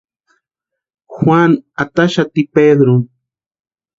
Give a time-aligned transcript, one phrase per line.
[1.15, 3.05] Juanu ataxati Pedruni.